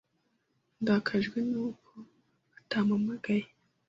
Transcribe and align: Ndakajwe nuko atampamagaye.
Ndakajwe 0.81 1.37
nuko 1.49 1.91
atampamagaye. 2.59 3.45